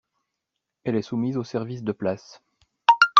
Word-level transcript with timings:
Elle 0.83 0.95
est 0.95 1.03
soumise 1.03 1.37
au 1.37 1.43
service 1.43 1.83
de 1.83 1.91
place. 1.91 2.41